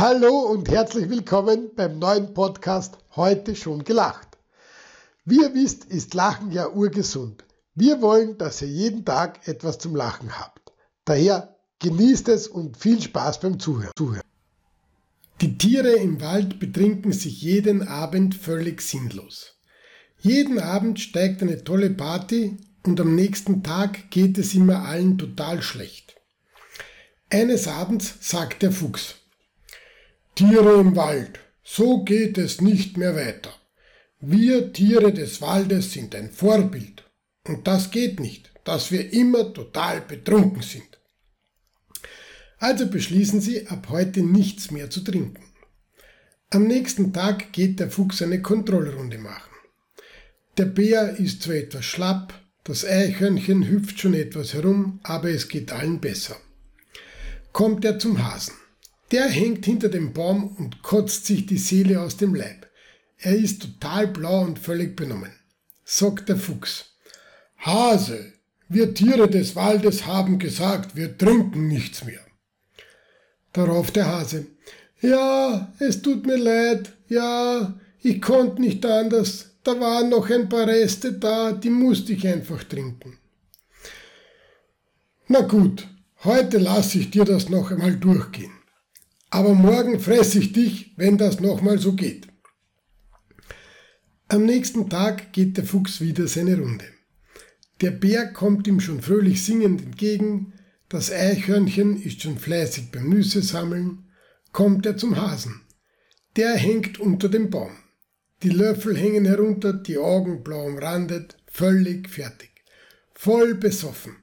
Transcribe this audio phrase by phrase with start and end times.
[0.00, 4.28] Hallo und herzlich willkommen beim neuen Podcast Heute schon gelacht.
[5.26, 7.44] Wie ihr wisst, ist Lachen ja urgesund.
[7.74, 10.72] Wir wollen, dass ihr jeden Tag etwas zum Lachen habt.
[11.04, 14.22] Daher genießt es und viel Spaß beim Zuhören.
[15.42, 19.58] Die Tiere im Wald betrinken sich jeden Abend völlig sinnlos.
[20.18, 22.56] Jeden Abend steigt eine tolle Party
[22.86, 26.14] und am nächsten Tag geht es immer allen total schlecht.
[27.28, 29.19] Eines Abends sagt der Fuchs,
[30.34, 33.52] Tiere im Wald, so geht es nicht mehr weiter.
[34.20, 37.04] Wir Tiere des Waldes sind ein Vorbild.
[37.46, 40.98] Und das geht nicht, dass wir immer total betrunken sind.
[42.58, 45.42] Also beschließen sie, ab heute nichts mehr zu trinken.
[46.50, 49.50] Am nächsten Tag geht der Fuchs eine Kontrollrunde machen.
[50.58, 55.72] Der Bär ist zwar etwas schlapp, das Eichhörnchen hüpft schon etwas herum, aber es geht
[55.72, 56.36] allen besser.
[57.52, 58.54] Kommt er zum Hasen.
[59.10, 62.68] Der hängt hinter dem Baum und kotzt sich die Seele aus dem Leib.
[63.18, 65.32] Er ist total blau und völlig benommen.
[65.84, 66.94] Sagt der Fuchs.
[67.58, 68.32] Hase,
[68.68, 72.20] wir Tiere des Waldes haben gesagt, wir trinken nichts mehr.
[73.52, 74.46] Darauf der Hase.
[75.00, 76.92] Ja, es tut mir leid.
[77.08, 79.50] Ja, ich konnte nicht anders.
[79.64, 83.18] Da waren noch ein paar Reste da, die musste ich einfach trinken.
[85.26, 85.86] Na gut,
[86.24, 88.59] heute lasse ich dir das noch einmal durchgehen
[89.30, 92.28] aber morgen fresse ich dich, wenn das nochmal so geht.
[94.28, 96.84] Am nächsten Tag geht der Fuchs wieder seine Runde.
[97.80, 100.52] Der Bär kommt ihm schon fröhlich singend entgegen,
[100.88, 104.10] das Eichhörnchen ist schon fleißig beim Nüsse sammeln,
[104.52, 105.62] kommt er zum Hasen.
[106.36, 107.76] Der hängt unter dem Baum.
[108.42, 112.50] Die Löffel hängen herunter, die Augen blau umrandet, völlig fertig.
[113.14, 114.16] Voll besoffen.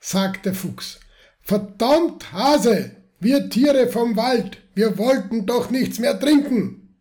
[0.00, 1.00] Sagt der Fuchs.
[1.40, 6.96] Verdammt, Hase, wir Tiere vom Wald, wir wollten doch nichts mehr trinken.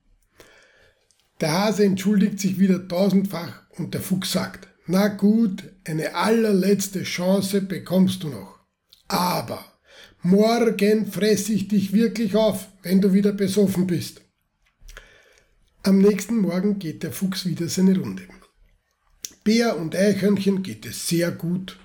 [1.41, 7.61] Der Hase entschuldigt sich wieder tausendfach und der Fuchs sagt, na gut, eine allerletzte Chance
[7.61, 8.59] bekommst du noch.
[9.07, 9.65] Aber
[10.21, 14.21] morgen fress ich dich wirklich auf, wenn du wieder besoffen bist.
[15.83, 18.23] Am nächsten Morgen geht der Fuchs wieder seine Runde.
[19.43, 21.77] Bär und Eichhörnchen geht es sehr gut.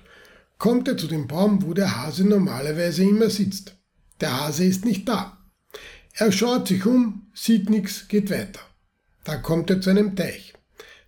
[0.57, 3.75] Kommt er zu dem Baum, wo der Hase normalerweise immer sitzt.
[4.21, 5.37] Der Hase ist nicht da.
[6.13, 8.59] Er schaut sich um, sieht nichts, geht weiter.
[9.23, 10.53] Da kommt er zu einem Teich.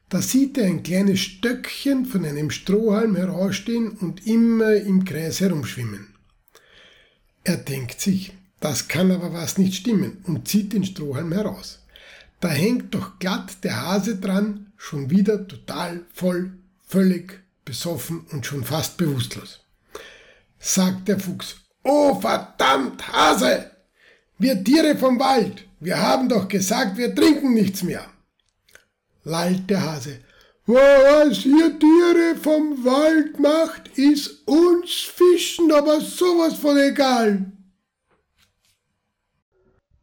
[0.09, 6.13] Da sieht er ein kleines Stöckchen von einem Strohhalm herausstehen und immer im Kreis herumschwimmen.
[7.43, 11.79] Er denkt sich, das kann aber was nicht stimmen und zieht den Strohhalm heraus.
[12.41, 16.53] Da hängt doch glatt der Hase dran, schon wieder total voll,
[16.85, 19.61] völlig besoffen und schon fast bewusstlos.
[20.59, 23.71] Sagt der Fuchs, Oh verdammt, Hase!
[24.37, 28.05] Wir Tiere vom Wald, wir haben doch gesagt, wir trinken nichts mehr.
[29.23, 30.19] Lallt der Hase.
[30.65, 37.51] Was ihr Tiere vom Wald macht, ist uns Fischen aber sowas von egal.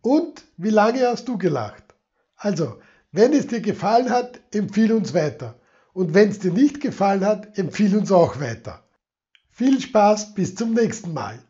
[0.02, 1.84] Und wie lange hast du gelacht?
[2.36, 2.80] Also,
[3.12, 5.58] wenn es dir gefallen hat, empfiehl uns weiter.
[5.92, 8.84] Und wenn es dir nicht gefallen hat, empfiehl uns auch weiter.
[9.50, 11.40] Viel Spaß, bis zum nächsten Mal.